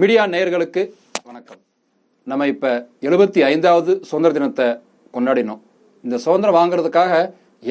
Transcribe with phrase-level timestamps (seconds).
[0.00, 0.82] Media நேயர்களுக்கு
[1.26, 1.58] வணக்கம்.
[2.30, 2.70] நம்ம இப்போ
[3.06, 4.66] எழுபத்தி ஐந்தாவது சுதந்திர தினத்தை
[5.16, 5.60] கொண்டாடினோம்.
[6.04, 7.12] இந்த சுதந்திரம் வாங்குறதுக்காக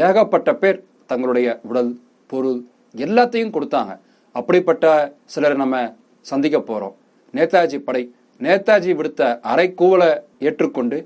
[0.06, 0.80] ஏகப்பட்ட பேர்
[1.12, 1.92] தங்களுடைய உடல்
[2.32, 2.62] பொருள்
[3.06, 3.94] எல்லாத்தையும் கொடுத்தாங்க.
[4.36, 4.94] அப்படிப்பட்ட
[5.34, 5.84] சிலரை நம்ம
[6.32, 6.96] சந்திக்க போகிறோம்
[7.40, 8.04] நேதாஜி படை
[8.48, 9.22] நேதாஜி விடுத்த
[9.54, 10.12] அரைக்கூவலை
[10.48, 11.00] ஏற்றுக்கொண்டு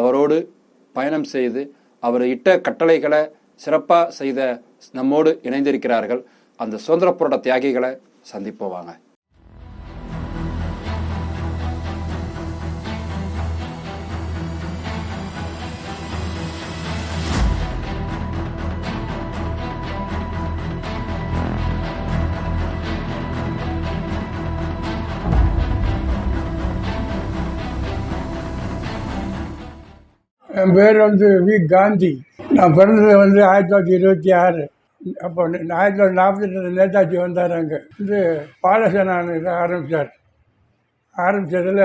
[0.00, 0.40] அவரோடு
[0.98, 1.62] பயணம் செய்து
[2.02, 3.22] அவர் இட்ட கட்டளைகளை
[3.66, 4.50] சிறப்பாக செய்த
[4.98, 6.24] நம்மோடு இணைந்திருக்கிறார்கள்.
[6.58, 7.94] அந்த சுதந்திர போராட்ட தியாகிகளை
[8.34, 8.92] சந்திப்போவாங்க
[30.60, 31.54] என் பேர் வந்து வி.
[31.72, 32.10] காந்தி.
[32.56, 34.62] நான் பிறந்தது வந்து ஆயிரத்தி தொள்ளாயிரத்தி இருபத்தி ஆறு.
[35.26, 35.40] அப்போ
[35.78, 37.78] ஆயிரத்தி தொள்ளாயிரத்தி நாற்பத்தி ரெண்டு நேதாஜி வந்தார் அங்கே.
[37.92, 38.18] வந்து
[38.64, 40.10] பாலசேனான்னு இதை ஆரம்பித்தார்
[41.16, 41.84] ஆரம்பித்ததில்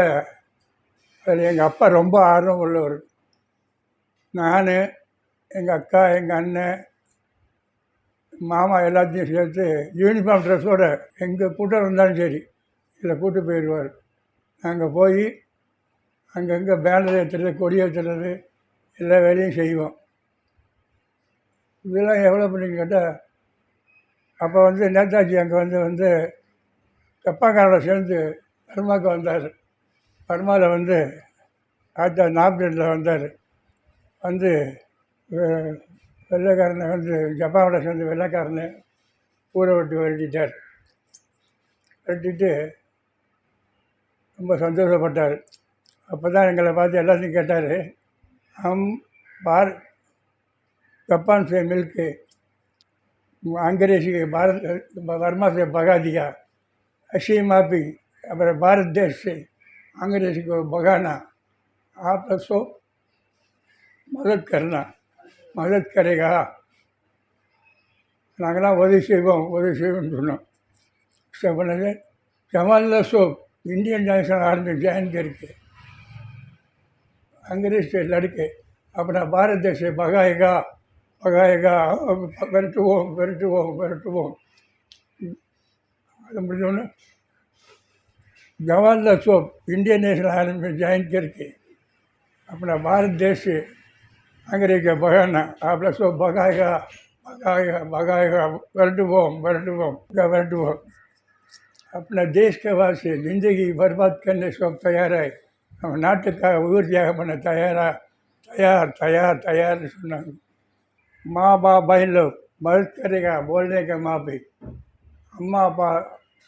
[1.27, 2.97] அதில் எங்கள் அப்பா ரொம்ப ஆர்வம் உள்ளவர்.
[4.33, 4.73] நான்
[5.52, 6.84] எங்கள் அக்கா எங்கள் அண்ணன்
[8.34, 9.66] மாமா எல்லாத்தையும் சேர்த்து
[10.02, 10.84] யூனிஃபார்ம் ட்ரெஸ்ஸோட
[11.25, 12.39] எங்கள் கூட்டம் இருந்தாலும் சரி
[13.02, 13.89] இதில் கூட்டு போயிடுவார்
[14.63, 15.23] நாங்கள் போய்
[16.36, 18.31] அங்கங்கே பேனர் ஏற்றுறது கொடி ஏற்றுறது
[19.00, 19.95] எல்லா வேலையும் செய்வோம்.
[21.86, 23.12] இதெல்லாம் எவ்வளோ பண்ணின்னு கேட்டால்
[24.40, 26.08] அப்போ வந்து நேதாஜி அங்கே வந்து வந்து
[27.25, 28.18] ஜப்பான்காரோட சேர்ந்து
[28.70, 29.48] பர்மாவுக்கு வந்தார்.
[30.30, 30.98] பர்மாவில் வந்து
[31.95, 33.28] ஆயிரத்தி தொள்ளாயிரத்தி வந்தார்.
[34.23, 34.50] வந்து
[36.31, 38.66] வெள்ளைக்காரனை வந்து ஜப்பானோட சேர்ந்து வெள்ளைக்காரனை
[39.56, 40.53] ஊரை விட்டு விரட்டிட்டார்.
[42.08, 42.52] விரட்டிட்டு
[44.40, 45.38] ரொம்ப சந்தோஷப்பட்டார்.
[46.09, 47.72] அப்போ தான் எங்களை பார்த்து எல்லாத்தையும் கேட்டார்.
[48.58, 48.80] हम
[49.41, 49.69] बाहर
[51.09, 52.08] जापान से मिल के
[53.44, 56.25] अंग्रेज़ी भारत वर्मा से भगा दिया।
[57.13, 57.81] ऐसी माफ़ी
[58.23, 59.33] अपने भारत देश से
[59.97, 61.13] अंग्रेज़ को भगाना,
[61.97, 62.58] आप सो
[64.08, 64.81] मदद करना,
[65.58, 66.31] मदद करेगा।
[68.39, 70.38] नागना वधि शिवम वधि शिवम सुनो।
[71.34, 71.57] सब
[72.53, 73.31] जमाल सोप
[73.68, 75.66] इंडियन नेशनल आर्मी ज्वाइन करके
[77.52, 78.47] अंग्रेज़ से लड़के
[78.96, 80.53] अपना भारत देश से भगाएगा
[81.24, 81.75] भगाएगा
[82.53, 84.34] विरटुओम विरटुओम विरटुओम
[88.59, 91.46] जवाहरलाल साहब इंडियन नेशनल आर्मी में ज्वाइन करके
[92.50, 93.57] अपना भारत देश से
[94.47, 96.72] अंग्रेज़ का भगाना आप लोग सब भगाएगा
[97.28, 98.46] भगाएगा भगाएगा
[98.78, 100.78] वर्डुबोम वर्डुबोम या वर्डुबोम
[101.94, 105.47] अपना देश के वास्ते ज़िंदगी बर्बाद करने सब तैयार है।
[105.81, 107.93] நம்ம நாட்டுக்காக உயிர் தியாகம் பண்ண தயாராக
[108.51, 110.29] தயார் தயார் தயார்னு சொன்னாங்க.
[111.25, 112.25] மா பா பயிலோ
[112.65, 114.38] மறுக்கரைகா போல்டேக்கா மாப்பி
[115.33, 115.89] அம்மா அப்பா.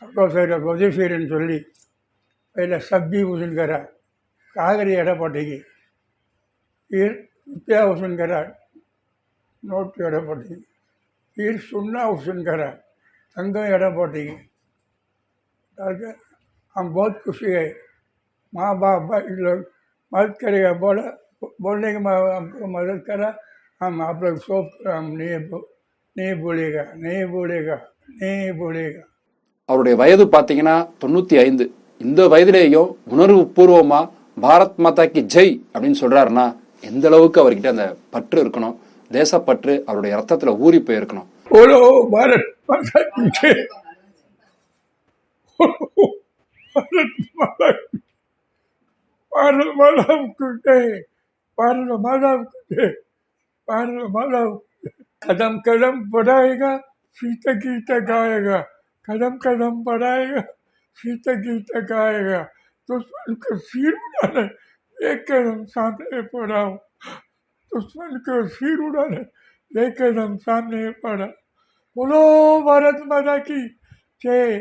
[0.01, 1.57] சட்டோசைர கொதிசீரன் சொல்லி
[2.56, 3.72] அதில் சப்பி உசுன்கிற
[4.56, 5.57] காவிரி எடப்பாட்டிக்கு
[6.91, 7.16] ஈர்
[7.47, 8.31] வித்யா உசுன்கிற
[9.63, 10.66] நோட்டு எடப்பாட்டிக்கு
[11.38, 12.61] ஈர் சுண்ணா உசுன்கிற
[13.38, 14.35] தங்கம் எடப்பாட்டிக்கு
[16.75, 17.66] அம் போத் குஷியை
[18.54, 18.92] மா பா
[19.32, 19.54] இல்லை
[20.12, 21.02] மதுக்கரையை போல்
[21.64, 22.14] பொண்ணுங்க
[22.86, 23.22] இருக்கிற
[24.08, 25.28] அப்புறம் சோப்பு நீ
[26.16, 27.78] நீ புலிகா நீ புலிகா
[28.22, 29.04] நீ புலிகா
[29.70, 31.66] அவருடைய வயது பார்த்தீங்கன்னா தொண்ணூற்றி ஐந்து.
[32.02, 36.46] இந்த வயதிலேயும் உணர்வு பூர்வமாக பாரத் மாதாக்கு ஜெய் அப்படின்னு சொல்கிறாருன்னா
[36.90, 38.76] எந்த அளவுக்கு அவர்கிட்ட அந்த பற்று இருக்கணும்
[39.12, 41.28] தேசப்பற்று அவருடைய ரத்தத்தில் ஊறி போயிருக்கணும்.
[41.59, 41.80] ஓலோ
[42.14, 43.00] பாரத் மாதா
[43.38, 43.64] ஜெய்.
[46.76, 47.70] பாரத் மாதா
[55.22, 56.78] कदम कदम बढ़ाएगा
[57.17, 58.59] शीत गीत गाएगा।
[59.07, 60.41] कदम कदम बढ़ाएगा
[60.97, 62.41] शीत गीत गाएगा।
[62.90, 64.44] दुश्मन को सिर उड़ाने
[64.97, 66.75] एक कदम सामने पड़ाओ
[67.72, 69.22] दुश्मन को सिर उड़ाने
[69.85, 71.25] एक कदम सामने पड़ा
[71.97, 72.22] बोलो,
[72.61, 73.67] भारत माता की
[74.22, 74.57] जय।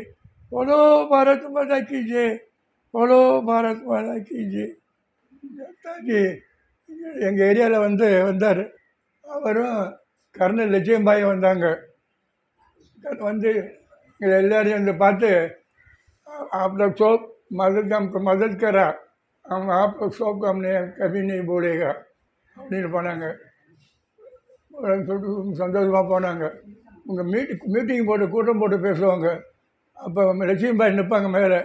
[0.51, 2.48] बोलो, भारत माता की जय।
[2.94, 4.66] बोलो भारत माता की जय
[5.56, 6.20] நேதாஜி
[7.26, 8.60] எங்கள் ஏரியாவில் வந்து வந்தார்
[9.24, 9.80] அவரும்
[10.34, 11.66] கர்னல் லட்சுமிபாய் வந்தாங்க
[13.22, 13.50] வந்து
[14.20, 15.30] எங்களை எல்லாரையும் வந்து பார்த்து
[16.54, 17.20] आप लोग सब
[17.52, 18.86] मदद हमको मदद करा
[19.44, 21.92] हम आप लोग सबको हमने कभी नहीं बोलेगा
[22.56, 23.24] அப்படின்னு போனாங்க
[24.70, 26.44] அப்படின்னு சொல்லிட்டு சந்தோஷமாக போனாங்க
[27.06, 29.28] உங்கள் மீட் மீட்டிங் போட்டு கூட்டம் போட்டு பேசுவாங்க
[29.96, 31.58] அப்போ லட்சுமிபாய் நிற்பாங்க மேலே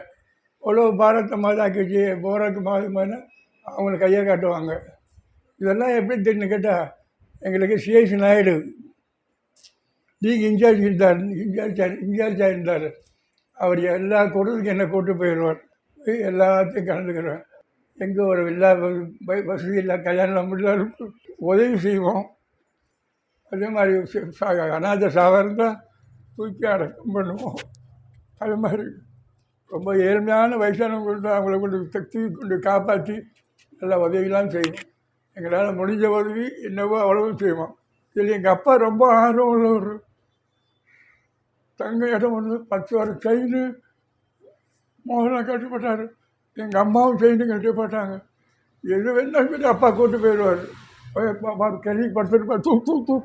[0.65, 3.19] எவ்வளோ பாரத மாதாக்கிச்சு போராக்கு மாதமான
[3.67, 4.73] அவங்களை கையை காட்டுவாங்க.
[5.61, 6.87] இதெல்லாம் எப்படி தெரியுன்னு கேட்டால்
[7.47, 8.55] எங்களுக்கு சிஐசி நாயுடு.
[10.23, 12.87] நீங்கள் இன்சார்ஜ் இருந்தார் இன்சார்ஜ் இன்சார்ஜாக இருந்தார்
[13.59, 15.61] அவர் எல்லா கூட்டத்துக்கும் என்னை கூட்டு போயிடுவார்.
[16.29, 17.43] எல்லாத்தையும் கலந்துக்கிறேன்
[18.05, 18.71] எங்கே ஒரு இல்லா
[19.51, 20.73] வசதி இல்லை கல்யாணம் முடியல
[21.51, 22.25] உதவி செய்வோம்.
[23.53, 23.93] அதே மாதிரி
[24.79, 25.77] அநாத சாவாக இருந்தால்
[26.37, 27.59] தூக்கி அடக்கம் பண்ணுவோம்.
[28.43, 28.87] அது மாதிரி
[29.75, 33.17] ரொம்ப ஏழ்மையான வயசானவங்கள்ட்ட அவங்கள கொண்டு சக்தி கொண்டு காப்பாற்றி
[33.81, 34.83] நல்லா உதவிலாம் செய்வோம்
[35.37, 37.73] எங்களால் முடிஞ்ச உதவி என்னவோ அவ்வளவும் செய்வோம்.
[38.17, 39.89] இதில் எங்கள் அப்பா ரொம்ப ஆர்வம் உள்ளவர்
[41.81, 43.57] தங்க இடம் ஒன்று பத்து வர செயின்
[45.07, 46.05] மோகனாக கட்டுப்பட்டார்
[46.57, 48.15] எங்கள் அம்மாவும் செயின் கட்டுப்பட்டாங்க
[48.85, 50.63] எது வேணாலும் சரி அப்பா கூட்டு போயிடுவார்.
[51.87, 53.17] கேள்வி படுத்துட்டு தூ தூ தூ.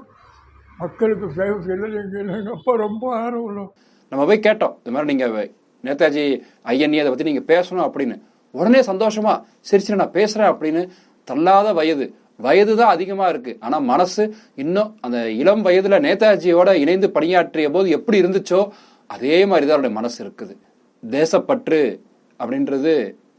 [0.81, 3.73] மக்களுக்கு சேவை செய்யல எங்கள் எங்கள் அப்பா ரொம்ப ஆர்வம் உள்ளவர்
[4.11, 4.75] நம்ம போய் கேட்டோம்.
[4.81, 5.35] இது மாதிரி நீங்கள்
[5.83, 6.25] நேதாஜி
[6.71, 8.15] ஐயனி அதை பத்தி நீங்க பேசணும் அப்படின்னு.
[8.51, 9.33] உடனே சந்தோஷமா
[9.69, 10.81] சிரிச்சு நான் பேசுறேன் அப்படின்னு
[11.23, 12.05] தள்ளாத வயது.
[12.45, 13.57] வயது தான் அதிகமா இருக்கு.
[13.59, 14.23] ஆனா மனசு
[14.63, 18.61] இன்னும் அந்த இளம் வயதுல நேதாஜியோட இணைந்து பணியாற்றிய போது எப்படி இருந்துச்சோ
[19.15, 20.53] அதே மாதிரி தான் அவருடைய மனசு இருக்குது.
[21.03, 21.81] தேசப்பற்று
[22.39, 22.93] அப்படின்றது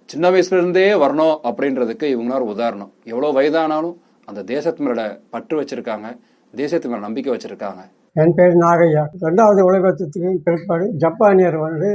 [0.09, 2.93] சின்ன வயசுல இருந்தே வரணும் அப்படின்றதுக்கு இவங்க ஒரு உதாரணம்.
[3.05, 3.97] எவ்வளவு வயதானாலும்
[4.29, 6.09] அந்த தேசத்து மேல பற்று வச்சிருக்காங்க
[6.55, 7.83] தேசத்து மேல நம்பிக்கை வச்சிருக்காங்க.
[8.23, 9.03] என் பேர் நாகையா.
[9.27, 11.91] ரெண்டாவது உலகத்துக்கு பிற்பாடு ஜப்பானியர் வந்து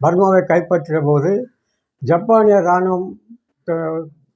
[0.00, 1.32] பர்மாவை கைப்பற்றிய போது
[2.02, 3.06] ஜப்பானிய இராணுவம்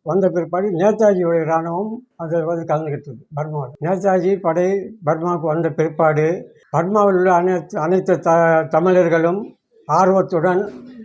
[0.06, 1.90] வந்த பிற்பாடு நேதாஜியுடைய இராணுவம்
[2.22, 4.68] அதில் வந்து கலந்துக்கிட்டது பர்மாவில் நேதாஜி படை
[5.06, 6.26] பர்மாவுக்கு வந்த பிற்பாடு
[6.72, 8.30] பர்மாவில் உள்ள அனைத்து அனைத்து த
[8.74, 9.40] தமிழர்களும்
[9.88, 10.62] ஆர்வத்துடன்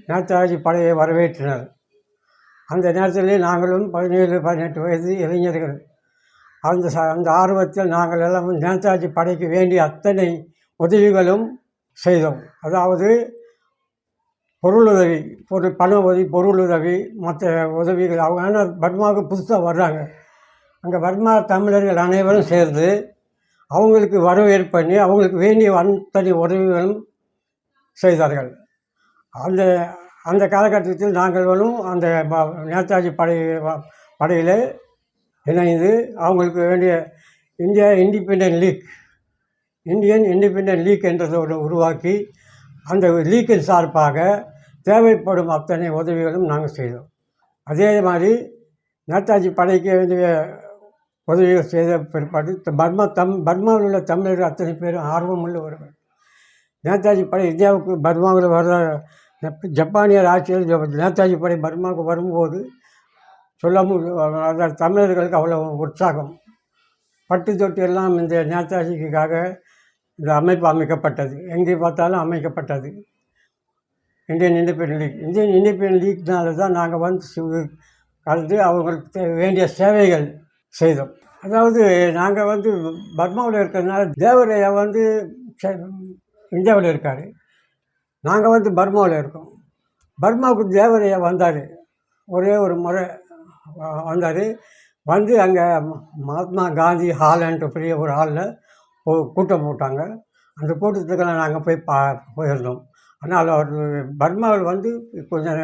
[0.09, 1.65] நேதாஜி படையை வரவேற்றினர்.
[2.69, 5.75] அந்த நேரத்திலே நாங்களும் பதினேழு பதினெட்டு வயது இளைஞர்கள்.
[6.63, 10.27] அந்த ச அந்த ஆர்வத்தில் நாங்கள் எல்லாம் நேதாஜி படைக்கு வேண்டிய அத்தனை
[10.79, 11.45] உதவிகளும்
[11.97, 12.39] செய்தோம்.
[12.67, 13.09] அதாவது
[14.63, 15.17] பொருளுதவி
[15.47, 19.99] பொருள் பண உதவி பொருளுதவி மற்ற உதவிகள் அவங்க ஆனால் பர்மாவுக்கு புதுசாக வர்றாங்க.
[20.83, 22.87] அங்கே பர்மா தமிழர்கள் அனைவரும் சேர்ந்து
[23.71, 27.07] அவங்களுக்கு வரவேற்பு பண்ணி அவங்களுக்கு வேண்டிய அத்தனை உதவிகளும்
[27.97, 28.49] செய்தார்கள்.
[29.33, 29.61] அந்த
[30.23, 33.37] அந்த காலகட்டத்தில் நாங்களும் அந்த ப- நேதாஜி படை
[34.19, 34.55] படையில்
[35.45, 36.93] இணைந்து அவங்களுக்கு வேண்டிய
[37.59, 38.83] India independent league
[39.85, 42.13] Indian independent league என்றதை ஒன்று உருவாக்கி
[42.85, 44.17] அந்த லீக்கின் சார்பாக
[44.83, 47.07] தேவைப்படும் அத்தனை உதவிகளும் நாங்கள் செய்தோம்.
[47.63, 48.33] அதே மாதிரி
[49.11, 50.47] நேதாஜி படைக்கு வேண்டிய
[51.23, 55.91] உதவிகள் செய்த பிற்பாடு பர்மா தம் பர்மாவில் உள்ள தமிழர்கள் அத்தனை பேரும் ஆர்வம் உள்ளவர்கள்
[56.87, 59.01] நேதாஜி படை இந்தியாவுக்கு பர்மாவில் வர
[59.71, 62.69] ஜப்பானியர் ஆட்சியில் ஜ- நேதாஜி படை பர்மாவுக்கு வரும்போது
[63.55, 66.37] சொல்ல முடியும் தமிழர்களுக்கு அவ்வளோ உற்சாகம்.
[67.27, 69.55] பட்டு தொட்டி எல்லாம் இந்த நேதாஜிக்காக
[70.15, 71.49] இந்த அமைப்பு அமைக்கப்பட்டது.
[71.49, 72.89] எங்கே பார்த்தாலும் அமைக்கப்பட்டது.
[74.25, 75.21] Indian independent league.
[75.21, 77.21] Indian independent லீக்னால தான் நாங்கள் வந்து
[78.23, 81.13] கலந்து அவங்களுக்கு தே- வேண்டிய சேவைகள் செய்தோம்.
[81.41, 82.71] அதாவது நாங்கள் வந்து
[83.17, 85.33] பர்மாவில் இருக்கிறதுனால தேவரையா வந்து
[86.49, 87.27] இந்தியாவில் இருக்கார்.
[88.19, 89.51] நாங்கள் வந்து பர்மாவில் இருக்கோம்.
[90.21, 91.67] பர்மாவுக்கு தேவரையா வந்தார்.
[92.25, 93.05] ஒரே ஒரு முறை
[94.03, 94.57] வந்தார்.
[95.03, 95.79] வந்து அங்கே
[96.17, 98.57] மகாத்மா காந்தி ஹால்ன்ற பெரிய ஒரு ஹாலில்
[99.03, 100.17] கூட்டம் போட்டாங்க.
[100.55, 102.83] அந்த கூட்டத்துக்கெல்லாம் நாங்கள் போய் பா போயிருந்தோம்.
[103.23, 103.71] ஆனால் அவர்
[104.21, 104.89] பர்மாவில் வந்து
[105.31, 105.59] கொஞ்சம்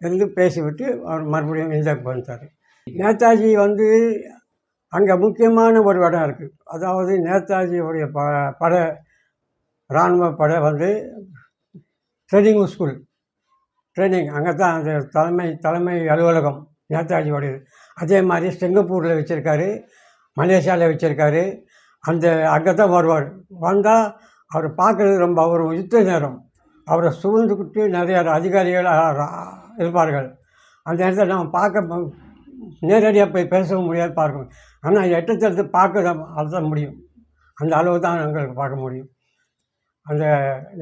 [0.00, 2.46] இருந்து பேசிவிட்டு அவர் மறுபடியும் இந்தியாவுக்கு வந்தார்
[2.86, 3.86] நேதாஜி வந்து
[4.92, 8.20] அங்கே முக்கியமான ஒரு இடம் இருக்குது அதாவது நேதாஜியுடைய ப
[8.60, 8.82] படை
[9.90, 10.88] இராணுவ படை வந்து
[12.32, 12.96] ட்ரைனிங் ஸ்கூல்
[13.96, 16.60] ட்ரைனிங் அங்கே தான் அந்த தலைமை தலைமை அலுவலகம்
[16.94, 17.60] நேதாஜியோடையது
[17.98, 19.68] அதே மாதிரி சிங்கப்பூரில் வச்சுருக்காரு
[20.36, 21.42] மலேசியாவில் வச்சுருக்காரு.
[22.04, 23.26] அந்த அங்கே தான் வருவார்.
[23.66, 24.06] வந்தால்
[24.50, 26.36] அவர் பார்க்குறது ரொம்ப அவர் யுத்த நேரம்.
[26.90, 28.88] அவரை சூழ்ந்துக்கிட்டு நிறைய அதிகாரிகள்
[29.82, 30.28] இருப்பார்கள்.
[30.86, 32.00] அந்த இடத்துல நம்ம பார்க்க
[32.88, 34.52] நேரடியாக போய் பேசவும் முடியாது பார்க்கணும்
[34.84, 36.96] ஆனால் எட்டத்திலிருந்து பார்க்க தான் அதுதான் முடியும்.
[37.58, 39.10] அந்த அளவு தான் எங்களுக்கு பார்க்க முடியும்.
[40.06, 40.24] அந்த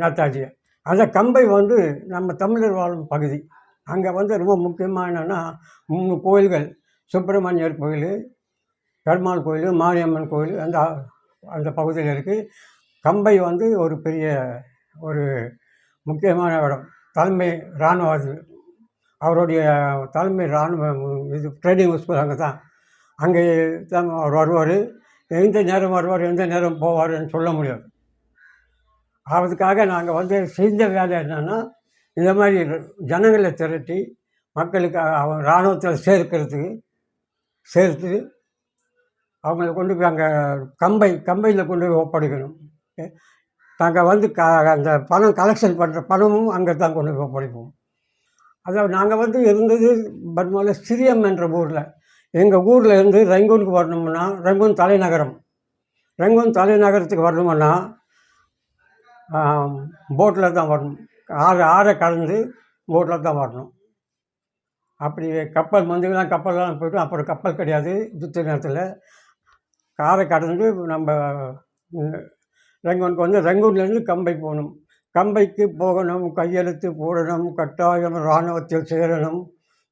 [0.01, 0.49] நேதாஜியை.
[0.87, 1.77] அந்த கம்பை வந்து
[2.15, 3.39] நம்ம தமிழர் வாழும் பகுதி.
[3.87, 5.41] அங்கே வந்து ரொம்ப முக்கியமாக என்னென்னா
[5.89, 6.67] மூணு கோயில்கள்.
[7.13, 8.11] சுப்பிரமணியர் கோயில்
[9.07, 10.79] பெருமாள் கோயில் மாரியம்மன் கோயில் அந்த
[11.43, 12.47] அந்த பகுதியில் இருக்குது
[13.05, 14.27] கம்பை வந்து ஒரு பெரிய
[15.07, 15.25] ஒரு
[16.07, 16.85] முக்கியமான இடம்.
[17.17, 17.49] தலைமை
[17.83, 18.33] இராணுவ அது.
[19.21, 19.61] அவருடைய
[20.17, 20.89] தலைமை இராணுவ
[21.37, 22.57] இது ட்ரைனிங் ஸ்கூல் அங்கே தான்
[23.19, 23.43] அங்கே
[23.93, 24.77] தான் அவர் வருவார்.
[25.31, 27.85] எந்த நேரம் வருவார் எந்த நேரம் போவார்னு சொல்ல முடியாது.
[29.27, 31.57] அதுக்காக நாங்கள் வந்து செஞ்ச வேலை என்னென்னா
[32.17, 32.59] இந்த மாதிரி
[33.13, 33.99] ஜனங்களை திரட்டி
[34.57, 36.71] மக்களுக்கு அவன் இராணுவத்தில் சேர்க்கிறதுக்கு
[37.71, 38.13] சேர்த்து
[39.45, 40.29] அவங்கள கொண்டு போய் அங்கே
[40.83, 42.55] கம்பை கம்பையில் கொண்டு போய் ஒப்படைக்கணும்.
[43.81, 44.43] நாங்கள் வந்து க
[44.75, 47.71] அந்த பணம் கலெக்ஷன் பண்ணுற பணமும் அங்கே தான் கொண்டு போய் பிடிப்போம்.
[48.67, 49.89] அதாவது நாங்கள் வந்து இருந்தது
[50.37, 51.83] பர்மாவில் சிரியம் என்ற ஊரில்.
[52.43, 55.35] எங்கள் ஊரில் இருந்து ரெங்கோனுக்கு வரணும்னா ரங்கூன் தலைநகரம்.
[56.23, 57.71] ரெங்கோன் தலைநகரத்துக்கு வரணும்னா
[60.19, 60.99] போட்டில் தான் வரணும்.
[61.47, 62.37] ஆறு ஆறை கலந்து
[62.89, 63.71] போட்டில் தான் வரணும்.
[65.01, 68.83] அப்படி கப்பல் மந்துக்கெல்லாம் கப்பல்லாம் போய்ட்டு அப்புறம் கப்பல் கிடையாது யுத்த நேரத்தில்.
[69.99, 71.09] காரை கடந்து நம்ம
[72.85, 74.73] ரெங்கூனுக்கு வந்து ரெங்கூன்லேருந்து கம்பை போகணும்.
[75.15, 79.41] கம்பைக்கு போகணும் கையெழுத்து போடணும் கட்டாயம் இராணுவத்தில் சேரணும்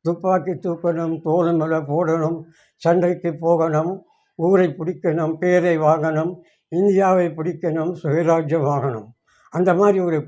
[0.04, 2.38] துப்பாக்கி தூக்கணும் தோல் மேலே போடணும்
[2.82, 3.92] சண்டைக்கு போகணும்
[4.38, 6.32] ஊரை பிடிக்கணும் பேரை வாங்கணும்
[6.72, 9.06] இந்தியாவை பிடிக்கணும் சுயராஜ்யம் வாங்கணும்.
[9.52, 10.18] அந்த மாதிரி ஒரு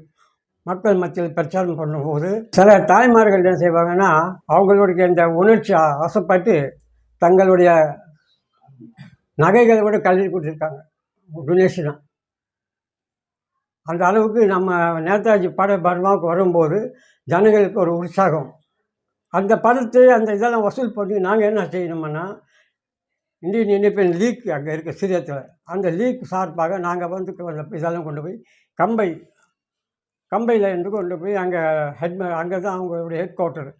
[0.66, 4.10] மக்கள் மத்தியில் பிரச்சாரம் பண்ணும்போது சில தாய்மார்கள் என்ன செய்வாங்கன்னா
[4.54, 5.72] அவங்களுடைய இந்த உணர்ச்சி
[6.06, 6.54] ஆசைப்பட்டு
[7.22, 7.70] தங்களுடைய
[9.44, 10.80] நகைகளை கூட கல்வி கொடுத்துருக்காங்க.
[11.30, 11.96] டொனேஷனாக
[13.86, 16.78] அந்த அளவுக்கு நம்ம நேதாஜி பட பர்மாவுக்கு வரும்போது
[17.28, 18.48] ஜனங்களுக்கு ஒரு உற்சாகம்.
[19.34, 22.24] அந்த படத்தை அந்த இதெல்லாம் வசூல் பண்ணி நாங்கள் என்ன செய்யணும்னா
[23.42, 25.42] இந்தியன் இண்டிபெண்ட் லீக் அங்கே இருக்க சிரியத்தில்.
[25.64, 28.36] அந்த லீக் சார்பாக நாங்கள் வந்து கொ- இதெல்லாம் கொண்டு போய்
[28.78, 29.08] கம்பை
[30.32, 31.60] கம்பையில் இருந்து கொண்டு போய் அங்கே
[32.00, 33.70] ஹெட் அங்கே தான் அவங்களுடைய ஹெட் குவார்ட்டர்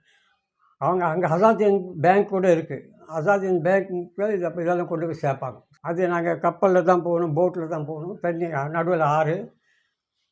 [0.81, 2.85] அவங்க அங்கே அசாத்தியன் பேங்க் கூட இருக்குது
[3.19, 3.97] அசாத்தியன் பேங்க்கு
[4.37, 5.59] இதை இதெல்லாம் கொண்டு போய் சேர்ப்பாங்க.
[5.81, 8.19] அது நாங்கள் கப்பலில் தான் போகணும் போட்டில் தான் போகணும்.
[8.21, 8.47] தண்ணி
[8.77, 9.37] நடுவில் ஆறு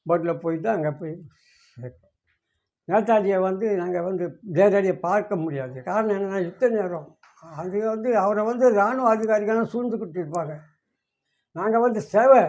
[0.07, 1.13] போட்டில் போயிட்டு அங்கே போய்
[1.77, 2.01] சேர்ப்போம்
[2.89, 4.25] நேதாஜியை வந்து நாங்கள் வந்து
[4.57, 5.77] நேரடியாக பார்க்க முடியாது.
[5.87, 7.07] காரணம் என்னென்னா யுத்த நேரம்
[7.59, 10.53] அது வந்து அவரை வந்து இராணுவ அதிகாரிகள்லாம் சூழ்ந்துக்கிட்டு இருப்பாங்க.
[11.57, 12.43] நாங்கள் வந்து சேவை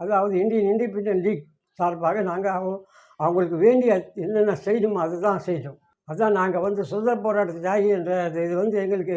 [0.00, 1.44] அதாவது இந்தியன் இண்டிபெண்டன்ட் லீக்
[1.78, 2.76] சார்பாக நாங்கள் அவங்க
[3.20, 3.92] அவங்களுக்கு வேண்டிய
[4.24, 5.78] என்னென்ன செய்யணுமோ அதுதான் செய்தோம்.
[6.08, 9.16] அதான் நாங்கள் வந்து சுதந்திர போராட்ட தியாகி என்ற இது வந்து எங்களுக்கு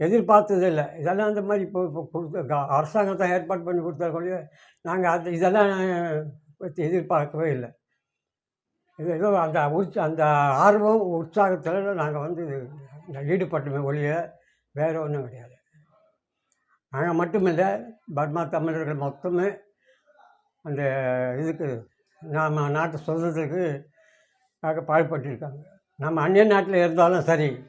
[0.00, 4.38] எதிர்பார்த்ததில்லை இதெல்லாம் அந்த மாதிரி இப்போ இப்போ கொடுத்த க- அரசாங்கத்தை ஏற்பாடு பண்ணி கொடுத்தாங்க
[4.84, 5.72] நாங்கள் அது இதெல்லாம்
[6.66, 7.70] எதிர்பார்க்கவே இல்லை.
[8.98, 10.24] இது ஏதோ அந்த உற்ச அந்த
[10.58, 12.42] ஆர்வம் உற்சாகத்தில் நாங்கள் வந்து
[13.12, 14.10] ஈடுபட்டோமே ஒழிய
[14.74, 15.54] வேறு ஒன்றும் கிடையாது.
[16.92, 17.68] நாங்கள் மட்டுமில்லை
[18.14, 19.48] பர்மா தமிழர்கள் மொத்தமே
[20.64, 20.82] அந்த
[21.38, 21.68] இதுக்கு
[22.22, 23.62] நம்ம நாட்டு சுதந்திரத்துக்கு
[24.62, 25.60] நாங்கள் பாடுபட்டிருக்காங்க.
[25.98, 27.66] நம்ம அந்நிய நாட்டில் இருந்தாலும் சரி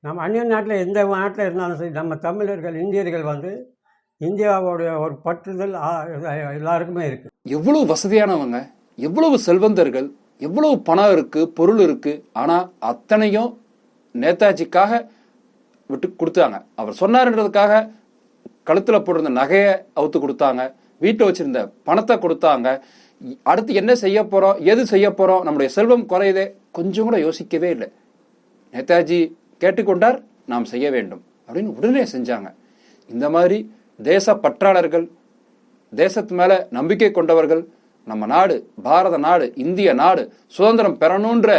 [0.00, 3.76] நம்ம அந்நிய நாட்டில் எந்த நாட்டில் இருந்தாலும் சரி நம்ம தமிழர்கள் இந்தியர்கள் வந்து
[4.20, 6.06] இந்தியாவோடைய ஒரு பற்றுதல் ஆ-
[6.52, 8.58] எல்லாருக்குமே இருக்குது எவ்வளவு வசதியானவங்க
[9.06, 10.06] எவ்வளவு செல்வந்தர்கள்
[10.46, 12.56] எவ்வளவு பணம் இருக்கு பொருள் இருக்கு ஆனா
[12.90, 13.50] அத்தனையும்
[14.14, 14.92] நேதாஜிக்காக
[15.90, 16.56] விட்டு கொடுத்தாங்க.
[16.80, 17.72] அவர் சொன்னாருன்றதுக்காக
[18.68, 20.62] கழுத்தில் போட்டிருந்த நகையை அவுத்து கொடுத்தாங்க
[21.04, 22.68] வீட்டில் வச்சிருந்த பணத்தை கொடுத்தாங்க.
[23.50, 26.46] அடுத்து என்ன செய்ய போறோம் எது செய்ய போறோம் நம்முடைய செல்வம் குறையுதே
[26.78, 27.88] கொஞ்சம் கூட யோசிக்கவே இல்லை.
[28.74, 29.20] நேதாஜி
[29.64, 30.18] கேட்டுக்கொண்டார்
[30.52, 32.48] நாம் செய்ய வேண்டும் அப்படின்னு உடனே செஞ்சாங்க.
[33.10, 33.58] இந்த மாதிரி
[34.10, 35.06] தேச பற்றாளர்கள்
[35.94, 37.62] தேசத்து மேலே நம்பிக்கை கொண்டவர்கள்
[38.10, 40.22] நம்ம நாடு பாரத நாடு இந்திய நாடு
[40.56, 41.50] சுதந்திரம் பெறணுன்ற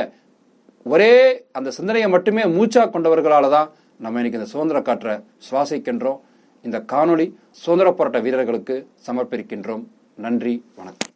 [0.93, 1.13] ஒரே
[1.57, 3.71] அந்த சிந்தனையை மட்டுமே மூச்சா கொண்டவர்களால் தான்
[4.03, 5.15] நம்ம இன்னைக்கு இந்த சுதந்திர காற்றை
[5.47, 6.19] சுவாசிக்கின்றோம்.
[6.65, 7.27] இந்த காணொளி
[7.63, 8.77] சுதந்திர போராட்ட வீரர்களுக்கு
[9.07, 9.83] சமர்ப்பிக்கின்றோம்.
[10.25, 11.14] நன்றி வணக்கம்.